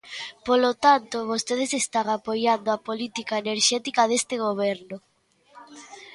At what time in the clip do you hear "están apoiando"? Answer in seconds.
1.81-2.67